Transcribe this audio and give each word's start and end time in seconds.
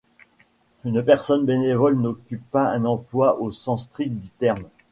Une 0.83 1.03
personne 1.03 1.45
bénévole 1.45 1.95
n'occupe 1.95 2.41
pas 2.49 2.71
un 2.71 2.85
emploi 2.85 3.39
au 3.39 3.51
sens 3.51 3.83
strict 3.83 4.15
du 4.15 4.29
terme. 4.39 4.65